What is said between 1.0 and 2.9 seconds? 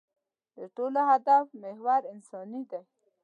د هدف محور انساني دی.